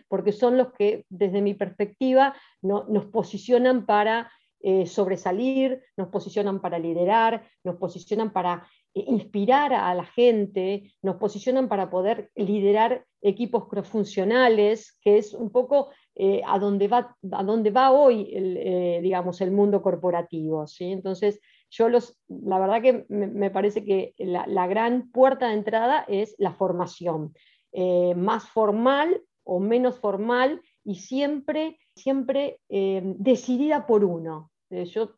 porque 0.09 0.33
son 0.33 0.57
los 0.57 0.73
que, 0.73 1.05
desde 1.11 1.43
mi 1.43 1.55
perspectiva, 1.55 2.35
nos 2.63 3.07
posicionan 3.07 3.85
para 3.85 4.31
eh, 4.65 4.87
sobresalir, 4.87 5.83
nos 5.97 6.09
posicionan 6.09 6.61
para 6.61 6.79
liderar, 6.79 7.45
nos 7.65 7.77
posicionan 7.79 8.33
para 8.33 8.65
inspirar 8.95 9.73
a 9.73 9.95
la 9.95 10.05
gente, 10.05 10.93
nos 11.03 11.17
posicionan 11.17 11.69
para 11.69 11.91
poder 11.91 12.31
liderar 12.35 13.07
equipos 13.23 13.69
cross-funcionales, 13.69 14.99
que 15.01 15.19
es 15.19 15.33
un 15.33 15.51
poco 15.51 15.91
eh, 16.15 16.43
a, 16.47 16.59
dónde 16.59 16.89
va, 16.89 17.17
a 17.31 17.43
va 17.43 17.93
hoy 17.93 18.31
el, 18.35 18.57
eh, 18.59 19.01
digamos, 19.03 19.41
el 19.41 19.51
mundo 19.51 19.81
corporativo. 19.81 20.67
¿sí? 20.67 20.93
Entonces, 20.93 21.41
yo 21.71 21.89
los, 21.89 22.19
la 22.29 22.59
verdad 22.59 22.83
que 22.83 23.07
me, 23.09 23.51
parece 23.51 23.85
que 23.85 24.15
la, 24.19 24.67
gran 24.67 25.11
puerta 25.11 25.49
de 25.49 25.55
entrada 25.55 26.05
es 26.07 26.35
la 26.39 26.53
formación, 26.53 27.33
eh, 27.73 28.15
más 28.15 28.49
formal 28.49 29.23
o 29.45 29.59
menos 29.59 29.99
formal 29.99 30.61
y 30.85 30.97
siempre, 30.97 31.79
siempre 31.95 32.61
decidida 32.69 33.87
por 33.87 34.05
uno. 34.05 34.51
yo 34.71 35.15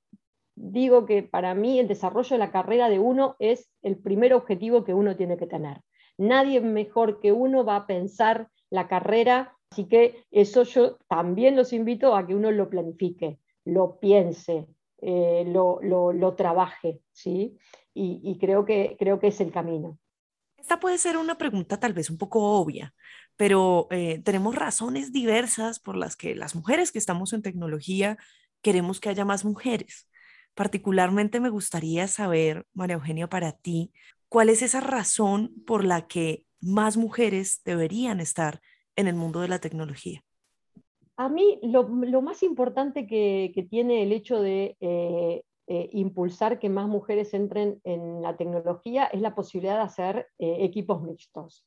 digo 0.55 1.07
que 1.07 1.23
para 1.23 1.55
mí 1.55 1.79
el 1.79 1.89
desarrollo 1.89 2.31
de 2.31 2.39
la 2.39 2.51
carrera 2.51 2.89
de 2.89 2.99
uno 2.99 3.37
es 3.39 3.71
el 3.83 3.97
primer 3.97 4.35
objetivo 4.35 4.85
que 4.85 4.95
uno 4.95 5.17
tiene 5.17 5.37
que 5.37 5.47
tener. 5.47 5.81
Nadie 6.17 6.61
mejor 6.61 7.21
que 7.21 7.33
uno 7.33 7.65
va 7.65 7.77
a 7.77 7.87
pensar 7.87 8.49
la 8.71 8.89
carrera 8.89 9.55
Así 9.75 9.87
que 9.89 10.25
eso 10.31 10.63
yo 10.63 10.99
también 11.09 11.57
los 11.57 11.73
invito 11.73 12.15
a 12.15 12.25
que 12.25 12.37
uno 12.37 12.53
lo 12.53 12.71
planifique, 12.71 13.41
lo 13.65 13.99
piense, 13.99 14.69
eh, 15.03 15.45
lo, 15.49 16.35
trabaje, 16.37 17.01
¿sí? 17.13 17.59
Y, 17.93 18.39
creo, 18.39 18.65
que, 18.65 18.95
creo 19.01 19.19
que 19.19 19.27
es 19.29 19.41
el 19.41 19.51
camino. 19.51 19.99
Esta 20.57 20.79
puede 20.79 20.97
ser 20.99 21.17
una 21.17 21.37
pregunta 21.39 21.81
tal 21.81 21.93
vez 21.93 22.09
un 22.09 22.19
poco 22.19 22.61
obvia, 22.61 22.95
pero 23.35 23.89
eh, 23.91 24.21
tenemos 24.25 24.55
razones 24.55 25.13
diversas 25.13 25.81
por 25.81 25.97
las 25.97 26.15
que 26.15 26.37
las 26.37 26.55
mujeres 26.55 26.93
que 26.93 27.01
estamos 27.01 27.33
en 27.33 27.43
tecnología 27.43 28.17
queremos 28.63 29.01
que 29.01 29.09
haya 29.09 29.25
más 29.25 29.45
mujeres. 29.45 30.09
Particularmente 30.55 31.41
me 31.41 31.51
gustaría 31.51 32.07
saber, 32.09 32.67
María 32.73 32.95
Eugenia, 32.95 33.29
para 33.29 33.53
ti, 33.53 33.93
cuál 34.29 34.49
es 34.49 34.63
esa 34.63 34.81
razón 34.81 35.53
por 35.67 35.85
la 35.85 36.07
que 36.07 36.45
más 36.61 36.97
mujeres 36.97 37.63
deberían 37.65 38.21
estar 38.21 38.61
en 38.97 39.07
el 39.07 39.15
mundo 39.15 39.41
de 39.41 39.49
la 39.49 39.59
tecnología. 39.59 40.25
A 41.17 41.29
mí 41.29 41.61
lo, 41.63 41.87
más 42.23 42.43
importante 42.43 43.07
que, 43.07 43.67
tiene 43.71 44.03
el 44.03 44.13
hecho 44.13 44.41
de 44.41 44.77
eh, 44.81 45.43
eh, 45.69 45.89
impulsar 45.93 46.59
que 46.59 46.69
más 46.69 46.89
mujeres 46.89 47.33
entren 47.35 47.81
en 47.85 48.23
la 48.23 48.37
tecnología 48.37 49.05
es 49.07 49.21
la 49.21 49.35
posibilidad 49.35 49.77
de 49.77 49.83
hacer 49.83 50.27
eh, 50.39 50.59
equipos 50.61 51.03
mixtos. 51.03 51.65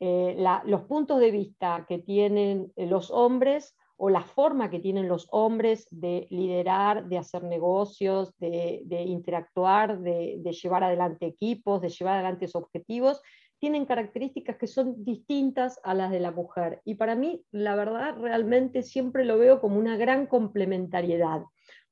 los 0.00 0.82
puntos 0.82 1.20
de 1.20 1.30
vista 1.30 1.84
que 1.88 1.98
tienen 1.98 2.72
los 2.76 3.10
hombres 3.10 3.76
o 4.00 4.10
la 4.10 4.22
forma 4.22 4.70
que 4.70 4.78
tienen 4.78 5.08
los 5.08 5.26
hombres 5.32 5.88
de 5.90 6.28
liderar, 6.30 7.08
de 7.08 7.18
hacer 7.18 7.42
negocios, 7.42 8.32
de, 8.38 8.80
interactuar, 9.06 9.98
de, 10.00 10.40
llevar 10.62 10.84
adelante 10.84 11.26
equipos, 11.26 11.82
de 11.82 11.88
llevar 11.88 12.14
adelante 12.14 12.46
objetivos, 12.54 13.20
tienen 13.58 13.86
características 13.86 14.56
que 14.56 14.68
son 14.68 15.04
distintas 15.04 15.80
a 15.82 15.94
las 15.94 16.12
de 16.12 16.20
la 16.20 16.30
mujer. 16.30 16.80
Y 16.84 16.94
para 16.94 17.16
mí, 17.16 17.44
la 17.50 17.74
verdad, 17.74 18.16
realmente 18.16 18.84
siempre 18.84 19.24
lo 19.24 19.36
veo 19.36 19.60
como 19.60 19.80
una 19.80 19.96
gran 19.96 20.26
complementariedad. 20.26 21.42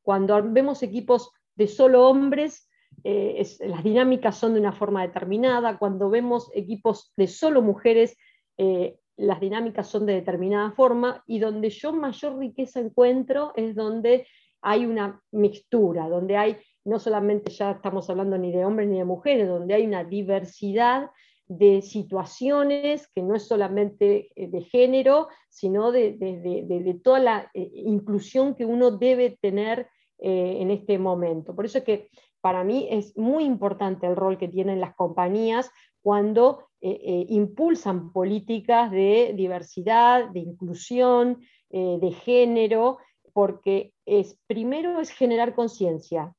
Cuando 0.01 0.41
vemos 0.45 0.85
equipos 0.85 1.33
de 1.57 1.67
solo 1.67 2.09
hombres, 2.09 2.71
eh, 3.03 3.45
las 3.67 3.83
dinámicas 3.83 4.37
son 4.37 4.55
de 4.55 4.61
una 4.61 4.73
forma 4.73 5.03
determinada. 5.03 5.77
Cuando 5.77 6.09
vemos 6.09 6.53
equipos 6.55 7.13
de 7.17 7.27
solo 7.27 7.63
mujeres, 7.63 8.17
eh, 8.59 8.97
las 9.17 9.41
dinámicas 9.41 9.89
son 9.89 10.07
de 10.07 10.15
determinada 10.15 10.73
forma 10.73 11.23
y 11.27 11.39
donde 11.39 11.71
yo 11.71 11.93
mayor 11.93 12.39
riqueza 12.39 12.81
encuentro 12.81 13.53
es 13.57 13.75
donde 13.75 14.27
hay 14.61 14.85
una 14.85 15.23
mixtura, 15.33 16.09
donde 16.09 16.37
hay, 16.37 16.57
no 16.85 16.99
solamente 16.99 17.51
ya 17.51 17.73
estamos 17.73 18.11
hablando 18.11 18.37
ni 18.37 18.53
de 18.53 18.65
hombres 18.65 18.89
ni 18.89 18.99
de 18.99 19.05
mujeres, 19.05 19.49
donde 19.49 19.75
hay 19.75 19.87
una 19.87 20.05
diversidad 20.05 21.11
de 21.49 21.81
situaciones 21.83 23.09
que 23.15 23.23
no 23.23 23.37
es 23.37 23.47
solamente 23.47 24.31
eh, 24.35 24.49
de 24.49 24.63
género, 24.63 25.29
sino 25.49 25.93
de, 25.93 27.01
toda 27.03 27.21
la 27.21 27.51
eh, 27.55 27.71
inclusión 27.73 28.55
que 28.55 28.67
uno 28.67 28.91
debe 28.91 29.39
tener 29.41 29.89
eh, 30.19 30.57
en 30.61 30.71
este 30.71 30.99
momento. 30.99 31.55
Por 31.55 31.67
eso 31.67 31.79
es 31.79 31.85
que 31.85 32.09
para 32.41 32.65
mí 32.65 32.89
es 32.91 33.17
muy 33.17 33.45
importante 33.45 34.07
el 34.07 34.17
rol 34.17 34.39
que 34.39 34.49
tienen 34.49 34.81
las 34.81 34.95
compañías 34.95 35.71
cuando 36.03 36.69
impulsan 37.29 38.13
políticas 38.13 38.91
de 38.91 39.33
diversidad, 39.37 40.29
de 40.31 40.41
inclusión, 40.41 41.41
de 41.71 42.13
género, 42.13 42.99
porque 43.33 43.93
es, 44.07 44.39
primero 44.47 44.99
es 45.01 45.11
generar 45.11 45.55
conciencia, 45.55 46.35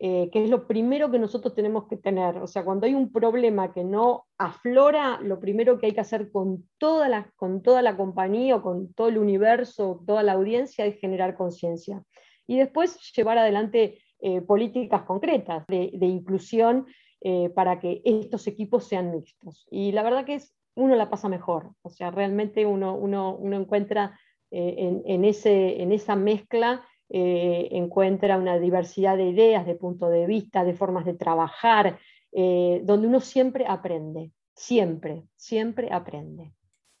eh, 0.00 0.30
que 0.32 0.42
es 0.42 0.50
lo 0.50 0.66
primero 0.66 1.10
que 1.10 1.18
nosotros 1.18 1.54
tenemos 1.54 1.86
que 1.86 1.98
tener. 1.98 2.38
O 2.38 2.46
sea, 2.46 2.64
cuando 2.64 2.86
hay 2.86 2.94
un 2.94 3.12
problema 3.12 3.72
que 3.72 3.84
no 3.84 4.24
aflora, 4.38 5.20
lo 5.20 5.38
primero 5.38 5.78
que 5.78 5.86
hay 5.86 5.92
que 5.92 6.00
hacer 6.00 6.32
con 6.32 6.68
toda 6.78 7.08
la, 7.08 7.30
con 7.36 7.62
toda 7.62 7.82
la 7.82 7.96
compañía 7.96 8.56
o 8.56 8.62
con 8.62 8.94
todo 8.94 9.08
el 9.08 9.18
universo, 9.18 10.02
toda 10.06 10.22
la 10.22 10.32
audiencia, 10.32 10.86
es 10.86 10.98
generar 10.98 11.36
conciencia. 11.36 12.02
Y 12.46 12.56
después 12.56 12.98
llevar 13.14 13.36
adelante 13.36 13.98
eh, 14.20 14.40
políticas 14.40 15.02
concretas 15.02 15.66
de, 15.68 15.90
inclusión 16.00 16.86
eh, 17.20 17.50
para 17.50 17.78
que 17.80 18.02
estos 18.04 18.46
equipos 18.46 18.84
sean 18.84 19.10
mixtos. 19.10 19.66
Y 19.70 19.92
la 19.92 20.02
verdad 20.02 20.24
que 20.24 20.34
es, 20.34 20.54
uno 20.74 20.96
la 20.96 21.10
pasa 21.10 21.28
mejor. 21.28 21.72
O 21.82 21.90
sea, 21.90 22.10
realmente 22.10 22.66
uno, 22.66 22.94
uno, 22.94 23.36
uno 23.36 23.56
encuentra 23.56 24.18
en, 24.52 25.02
en, 25.04 25.24
ese, 25.24 25.80
en 25.80 25.92
esa 25.92 26.16
mezcla 26.16 26.84
eh, 27.12 27.70
encuentra 27.72 28.38
una 28.38 28.60
diversidad 28.60 29.16
de 29.16 29.30
ideas, 29.30 29.66
de 29.66 29.74
puntos 29.74 30.12
de 30.12 30.26
vista, 30.26 30.62
de 30.62 30.74
formas 30.74 31.04
de 31.04 31.14
trabajar, 31.14 31.98
eh, 32.30 32.82
donde 32.84 33.08
uno 33.08 33.18
siempre 33.18 33.66
aprende, 33.66 34.30
siempre, 34.54 35.24
siempre 35.34 35.88
aprende. 35.90 36.54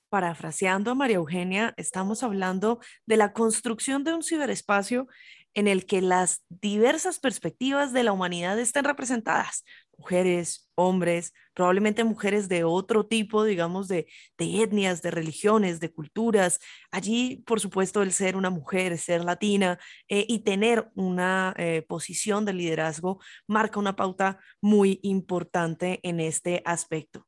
Parafraseando 0.08 0.90
a 0.90 0.96
María 0.96 1.18
Eugenia, 1.18 1.74
estamos 1.76 2.24
hablando 2.24 2.80
de 3.06 3.18
la 3.18 3.32
construcción 3.32 4.02
de 4.02 4.12
un 4.12 4.24
ciberespacio 4.24 5.06
en 5.54 5.68
el 5.68 5.86
que 5.86 6.00
las 6.00 6.44
diversas 6.48 7.18
perspectivas 7.18 7.92
de 7.92 8.04
la 8.04 8.12
humanidad 8.12 8.58
estén 8.58 8.84
representadas, 8.84 9.64
mujeres, 10.00 10.70
hombres, 10.76 11.32
probablemente 11.54 12.04
mujeres 12.04 12.48
de 12.48 12.64
otro 12.64 13.06
tipo, 13.06 13.44
digamos, 13.44 13.86
de, 13.86 14.06
etnias, 14.38 15.02
de 15.02 15.10
religiones, 15.10 15.78
de 15.78 15.92
culturas. 15.92 16.58
Allí, 16.90 17.42
por 17.46 17.60
supuesto, 17.60 18.02
el 18.02 18.12
ser 18.12 18.36
una 18.36 18.50
mujer, 18.50 18.96
ser 18.96 19.24
latina 19.24 19.78
eh, 20.08 20.24
y 20.26 20.40
tener 20.40 20.90
una 20.94 21.54
eh, 21.58 21.84
posición 21.86 22.44
de 22.44 22.54
liderazgo 22.54 23.20
marca 23.46 23.78
una 23.78 23.96
pauta 23.96 24.38
muy 24.62 25.00
importante 25.02 26.00
en 26.02 26.20
este 26.20 26.62
aspecto. 26.64 27.26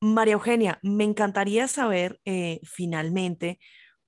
María 0.00 0.34
Eugenia, 0.34 0.78
me 0.82 1.04
encantaría 1.04 1.68
saber 1.68 2.20
eh, 2.24 2.60
finalmente 2.64 3.58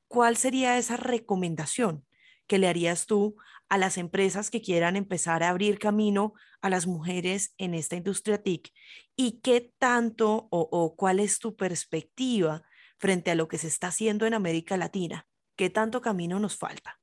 cuál 0.09 0.37
sería 0.37 0.77
esa 0.77 0.97
recomendación 0.97 2.05
que 2.47 2.59
le 2.59 2.69
harías 2.69 3.07
tú 3.07 3.37
a 3.69 3.79
las 3.79 3.99
empresas 3.99 4.51
que 4.51 4.63
quieran 4.63 4.97
empezar 4.97 5.43
a 5.43 5.49
abrir 5.49 5.79
camino 5.79 6.35
a 6.61 6.71
las 6.71 6.87
mujeres 6.87 7.55
en 7.59 7.75
esta 7.75 7.97
industria 7.97 8.43
TIC 8.43 8.71
y 9.17 9.41
qué 9.41 9.73
tanto 9.79 10.49
o, 10.51 10.95
cuál 10.97 11.21
es 11.21 11.39
tu 11.39 11.57
perspectiva 11.57 12.63
frente 12.99 13.31
a 13.31 13.35
lo 13.35 13.49
que 13.49 13.59
se 13.59 13.69
está 13.69 13.89
haciendo 13.89 14.27
en 14.27 14.35
América 14.35 14.77
Latina? 14.77 15.27
¿Qué 15.57 15.71
tanto 15.71 16.01
camino 16.01 16.39
nos 16.39 16.57
falta? 16.57 16.99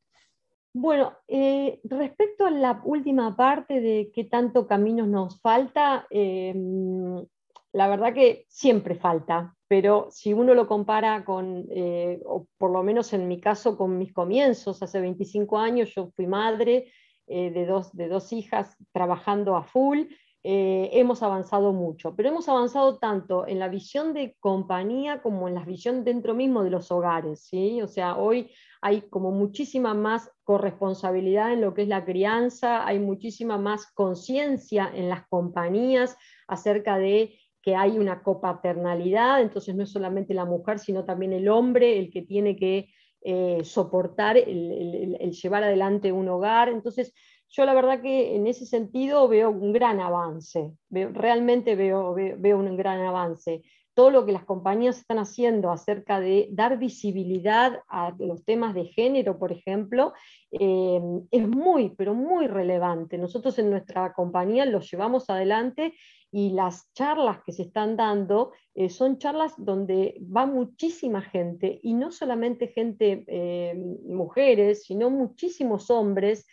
Bueno, 0.74 1.18
eh, 1.28 1.80
respecto 1.84 2.46
a 2.46 2.52
la 2.52 2.82
última 2.86 3.36
parte 3.36 3.82
de 3.82 4.12
qué 4.14 4.24
tanto 4.24 4.68
camino 4.68 5.06
nos 5.06 5.42
falta, 5.42 6.08
em, 6.10 7.26
la 7.74 7.88
verdad 7.90 8.14
que 8.14 8.46
siempre 8.48 8.96
falta, 8.96 9.56
pero 9.72 10.10
si 10.12 10.34
uno 10.34 10.54
lo 10.54 10.68
compara 10.68 11.24
con, 11.24 11.66
eh, 11.70 12.20
o 12.26 12.46
por 12.58 12.72
lo 12.72 12.84
menos 12.84 13.14
en 13.14 13.26
mi 13.30 13.40
caso, 13.40 13.78
con 13.78 13.98
mis 13.98 14.12
comienzos, 14.12 14.84
hace 14.84 15.00
25 15.00 15.58
años 15.58 15.96
yo 15.96 16.12
fui 16.14 16.28
madre 16.28 16.92
eh, 17.26 17.52
de, 17.52 17.66
dos, 17.66 17.96
de 17.96 18.10
dos 18.10 18.34
hijas 18.34 18.76
trabajando 18.92 19.56
a 19.56 19.64
full, 19.64 20.08
eh, 20.44 20.90
hemos 20.92 21.24
avanzado 21.24 21.72
mucho, 21.72 22.14
pero 22.18 22.28
hemos 22.28 22.50
avanzado 22.50 23.00
tanto 23.00 23.48
en 23.48 23.60
la 23.60 23.70
visión 23.70 24.14
de 24.14 24.36
compañía 24.42 25.22
como 25.22 25.48
en 25.48 25.56
la 25.56 25.64
visión 25.64 26.04
dentro 26.04 26.34
mismo 26.34 26.64
de 26.64 26.70
los 26.70 26.92
hogares, 26.92 27.46
¿sí? 27.46 27.82
O 27.82 27.88
sea, 27.88 28.18
hoy 28.18 28.52
hay 28.82 29.04
como 29.04 29.32
muchísima 29.32 29.94
más 29.94 30.30
corresponsabilidad 30.44 31.54
en 31.54 31.62
lo 31.62 31.74
que 31.74 31.84
es 31.84 31.88
la 31.88 32.04
crianza, 32.04 32.86
hay 32.86 33.00
muchísima 33.00 33.58
más 33.58 33.90
conciencia 33.94 34.92
en 34.94 35.08
las 35.08 35.26
compañías 35.30 36.18
acerca 36.46 36.98
de 36.98 37.40
que 37.62 37.76
hay 37.76 38.00
una 38.00 38.24
copaternalidad, 38.24 39.42
entonces 39.42 39.76
no 39.76 39.84
es 39.84 39.92
solamente 39.92 40.34
la 40.34 40.46
mujer, 40.46 40.80
sino 40.80 41.06
también 41.06 41.34
el 41.34 41.48
hombre 41.48 42.00
el 42.00 42.12
que 42.12 42.24
tiene 42.24 42.56
que 42.56 42.90
eh, 43.24 43.64
soportar 43.64 44.36
el, 44.38 45.32
llevar 45.32 45.64
adelante 45.64 46.12
un 46.12 46.28
hogar. 46.28 46.70
Entonces, 46.70 47.14
yo 47.50 47.66
la 47.66 47.74
verdad 47.74 48.02
que 48.02 48.36
en 48.36 48.48
ese 48.48 48.66
sentido 48.66 49.28
veo 49.28 49.50
un 49.52 49.74
gran 49.74 50.00
avance, 50.00 50.72
realmente 50.90 51.76
veo, 51.76 52.16
veo, 52.16 52.58
un 52.58 52.76
gran 52.78 53.02
avance. 53.02 53.62
Todo 53.94 54.10
lo 54.10 54.26
que 54.26 54.32
las 54.32 54.46
compañías 54.46 55.00
están 55.00 55.20
haciendo 55.20 55.70
acerca 55.70 56.22
de 56.22 56.48
dar 56.52 56.78
visibilidad 56.78 57.82
a 57.90 58.16
los 58.18 58.46
temas 58.46 58.74
de 58.74 58.86
género, 58.86 59.38
por 59.38 59.52
ejemplo, 59.52 60.14
eh, 60.52 61.02
es 61.30 61.48
muy, 61.48 61.90
pero 61.98 62.14
muy 62.14 62.48
relevante. 62.48 63.18
Nosotros 63.18 63.60
en 63.60 63.70
nuestra 63.70 64.14
compañía 64.14 64.66
lo 64.66 64.80
llevamos 64.80 65.30
adelante 65.30 65.94
y 66.32 66.52
las 66.52 66.94
charlas 66.94 67.44
que 67.46 67.52
se 67.52 67.64
están 67.64 67.98
dando 67.98 68.54
eh, 68.76 68.90
son 68.90 69.18
charlas 69.18 69.54
donde 69.58 70.22
va 70.22 70.46
muchísima 70.46 71.22
gente 71.22 71.82
y 71.84 71.94
no 71.94 72.12
solamente 72.12 72.70
gente, 72.70 73.26
eh, 73.28 73.76
mujeres, 74.08 74.86
sino 74.86 75.10
muchísimos 75.10 75.90
hombres 75.90 76.48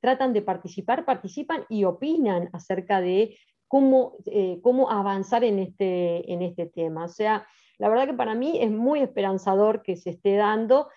tratan 0.00 0.32
de 0.32 0.42
participar, 0.42 1.04
participan 1.04 1.64
y 1.68 1.84
opinan 1.84 2.50
acerca 2.52 3.00
de 3.00 3.36
cómo, 3.72 4.18
cómo 4.60 4.90
avanzar 4.90 5.44
en 5.44 5.58
este, 5.58 6.30
en 6.30 6.42
este 6.42 6.66
tema. 6.66 7.04
O 7.06 7.08
sea, 7.08 7.46
la 7.78 7.88
verdad 7.88 8.06
que 8.06 8.12
para 8.12 8.34
mí 8.34 8.58
es 8.60 8.70
muy 8.70 9.00
esperanzador 9.00 9.82
que 9.82 9.96
se 9.96 10.10
esté 10.10 10.36
dando, 10.36 10.88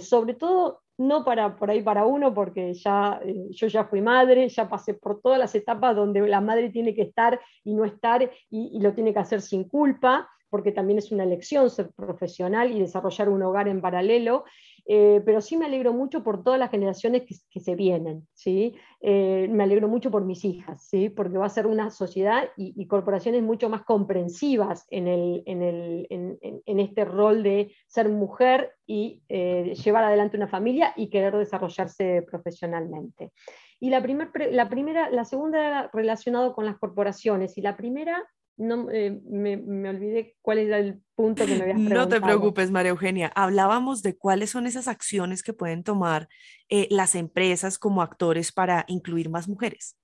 sobre 0.00 0.32
todo 0.32 0.82
no 0.98 1.24
para 1.24 1.56
por 1.56 1.70
ahí 1.70 1.82
para 1.82 2.06
uno, 2.06 2.32
porque 2.34 2.74
ya, 2.74 3.20
eh, 3.24 3.48
yo 3.50 3.66
ya 3.66 3.84
fui 3.84 4.00
madre, 4.00 4.48
ya 4.48 4.68
pasé 4.68 4.94
por 4.94 5.20
todas 5.20 5.38
las 5.38 5.54
etapas 5.54 5.96
donde 5.96 6.20
la 6.28 6.40
madre 6.40 6.70
tiene 6.70 6.94
que 6.94 7.02
estar 7.02 7.40
y 7.64 7.74
no 7.74 7.84
estar 7.84 8.30
y, 8.50 8.80
lo 8.80 8.92
tiene 8.94 9.12
que 9.12 9.18
hacer 9.18 9.40
sin 9.40 9.64
culpa, 9.64 10.28
porque 10.48 10.72
también 10.72 10.98
es 10.98 11.10
una 11.12 11.24
elección 11.24 11.70
ser 11.70 11.90
profesional 11.92 12.70
y 12.70 12.80
desarrollar 12.80 13.28
un 13.28 13.42
hogar 13.42 13.68
en 13.68 13.80
paralelo. 13.80 14.44
Eh, 14.84 15.22
pero 15.24 15.40
sí 15.40 15.56
me 15.56 15.66
alegro 15.66 15.92
mucho 15.92 16.24
por 16.24 16.42
todas 16.42 16.58
las 16.58 16.70
generaciones 16.70 17.22
que, 17.22 17.60
se 17.60 17.74
vienen, 17.76 18.26
¿sí? 18.34 18.74
Eh, 19.00 19.46
me 19.48 19.62
alegro 19.62 19.88
mucho 19.88 20.10
por 20.10 20.24
mis 20.24 20.44
hijas, 20.44 20.88
¿sí? 20.88 21.08
porque 21.08 21.38
va 21.38 21.46
a 21.46 21.50
ser 21.50 21.68
una 21.68 21.90
sociedad 21.90 22.48
y, 22.56 22.86
corporaciones 22.86 23.42
mucho 23.42 23.68
más 23.68 23.82
comprensivas 23.84 24.86
en, 24.90 25.06
el, 25.06 25.42
en, 25.46 25.62
el, 25.62 26.06
en, 26.10 26.80
este 26.80 27.04
rol 27.04 27.42
de 27.44 27.72
ser 27.86 28.08
mujer 28.08 28.72
y 28.84 29.22
eh, 29.28 29.74
llevar 29.74 30.04
adelante 30.04 30.36
una 30.36 30.48
familia 30.48 30.92
y 30.96 31.10
querer 31.10 31.36
desarrollarse 31.36 32.22
profesionalmente. 32.22 33.30
Y 33.78 33.90
la, 33.90 34.02
primer, 34.02 34.30
la, 34.50 34.68
primera, 34.68 35.10
la 35.10 35.24
segunda 35.24 35.90
relacionado 35.92 36.54
con 36.54 36.64
las 36.64 36.78
corporaciones 36.78 37.56
y 37.56 37.62
la 37.62 37.76
primera 37.76 38.24
no, 38.56 38.90
eh, 38.90 39.20
me, 39.24 39.56
me, 39.56 39.88
olvidé 39.88 40.36
cuál 40.42 40.58
era 40.58 40.78
el 40.78 41.02
punto 41.14 41.44
que 41.46 41.54
me 41.54 41.62
habías 41.62 41.76
preguntado. 41.76 42.00
No 42.00 42.08
te 42.08 42.20
preocupes, 42.20 42.70
María 42.70 42.90
Eugenia. 42.90 43.32
Hablábamos 43.34 44.02
de 44.02 44.16
cuáles 44.16 44.50
son 44.50 44.66
esas 44.66 44.88
acciones 44.88 45.42
que 45.42 45.52
pueden 45.52 45.82
tomar 45.82 46.28
eh, 46.68 46.86
las 46.90 47.14
empresas 47.14 47.78
como 47.78 48.02
actores 48.02 48.52
para 48.52 48.84
incluir 48.88 49.30
más 49.30 49.48
mujeres. 49.48 49.98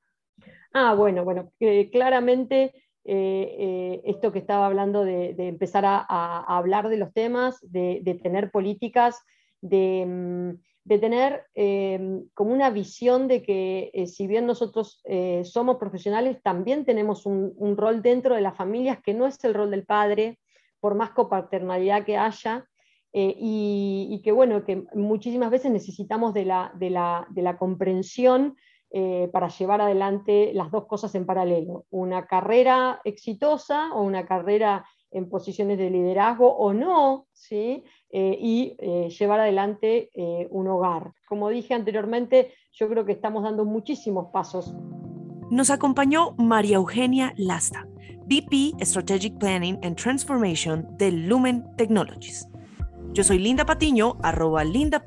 Ah, 0.73 0.95
bueno, 0.95 1.25
bueno, 1.25 1.53
claramente 1.93 2.73
eh, 3.05 4.01
esto 4.05 4.33
que 4.33 4.39
estaba 4.39 4.67
hablando 4.67 5.05
de, 5.05 5.35
empezar 5.39 5.85
a, 5.87 6.57
hablar 6.57 6.89
de 6.89 6.99
los 6.99 7.13
temas, 7.13 7.59
de, 7.63 8.01
de 8.03 8.15
tener 8.15 8.51
políticas, 8.51 9.19
de, 9.61 10.05
mm, 10.07 10.51
de 10.89 10.99
tener 10.99 11.45
em, 11.55 12.25
como 12.33 12.51
una 12.51 12.71
visión 12.71 13.29
de 13.29 13.43
que 13.43 13.91
eh, 13.93 14.07
si 14.07 14.27
bien 14.27 14.47
nosotros 14.47 15.03
eh, 15.05 15.43
somos 15.45 15.77
profesionales, 15.77 16.39
también 16.43 16.87
tenemos 16.87 17.27
un, 17.27 17.77
rol 17.77 18.01
dentro 18.01 18.35
de 18.35 18.41
las 18.41 18.57
familias 18.57 18.99
que 19.05 19.13
no 19.13 19.27
es 19.27 19.45
el 19.45 19.53
rol 19.53 19.71
del 19.71 19.85
padre, 19.85 20.39
por 20.81 20.95
más 20.95 21.11
copaternalidad 21.11 22.07
que 22.07 22.17
haya, 22.17 22.65
eh, 23.13 23.35
y, 23.39 24.23
que 24.25 24.33
bueno, 24.33 24.65
que 24.65 24.85
muchísimas 24.95 25.51
veces 25.51 25.71
necesitamos 25.71 26.33
de 26.33 26.47
la, 26.47 26.73
de 26.75 26.89
la, 26.89 27.27
de 27.31 27.43
la 27.43 27.59
comprensión 27.59 28.57
para 29.33 29.49
llevar 29.49 29.83
adelante 29.83 30.53
las 30.55 30.71
dos 30.71 30.87
cosas 30.87 31.15
en 31.15 31.27
paralelo, 31.27 31.85
una 31.91 32.27
carrera 32.27 33.03
exitosa 33.05 33.93
o 33.93 34.01
una 34.01 34.25
carrera 34.25 34.87
en 35.11 35.29
posiciones 35.29 35.77
de 35.77 35.91
liderazgo 35.91 36.57
o 36.57 36.73
no, 36.73 37.27
¿sí? 37.33 37.85
Eh, 38.11 38.39
y 38.41 38.75
eh, 38.79 39.11
llevar 39.11 39.41
adelante 39.41 40.09
eh, 40.15 40.49
un 40.51 40.67
hogar. 40.69 41.13
Como 41.29 41.51
dije 41.51 41.75
anteriormente, 41.75 42.55
yo 42.73 42.89
creo 42.89 43.05
que 43.05 43.13
estamos 43.13 43.43
dando 43.43 43.67
muchísimos 43.67 44.31
pasos. 44.33 44.75
Nos 45.51 45.69
acompañó 45.69 46.35
María 46.39 46.77
Eugenia 46.77 47.35
Lasta, 47.37 47.87
VP 48.27 48.73
Strategic 48.81 49.37
Planning 49.39 49.79
and 49.83 49.97
Transformation 49.97 50.87
de 50.97 51.13
Lumen 51.13 51.65
Technologies. 51.77 52.49
Yo 53.19 53.25
soy 53.25 53.41
Linda 53.41 53.67
Patiño, 53.67 54.17
arroba 54.23 54.63
Linda 54.63 55.03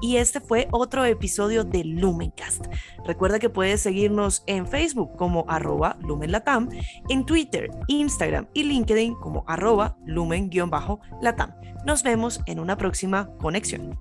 y 0.00 0.16
este 0.16 0.40
fue 0.40 0.68
otro 0.70 1.04
episodio 1.04 1.64
de 1.64 1.84
Lumencast. 1.84 2.64
Recuerda 3.04 3.38
que 3.38 3.50
puedes 3.50 3.82
seguirnos 3.82 4.42
en 4.46 4.66
Facebook 4.66 5.14
como 5.18 5.44
arroba 5.48 5.98
LumenLatam, 6.00 6.70
en 7.10 7.26
Twitter, 7.26 7.68
Instagram 7.88 8.48
y 8.54 8.62
LinkedIn 8.62 9.16
como 9.16 9.44
arroba 9.46 9.98
Lumen-Latam. 10.06 11.52
Nos 11.84 12.02
vemos 12.02 12.40
en 12.46 12.58
una 12.58 12.78
próxima 12.78 13.28
conexión. 13.36 14.00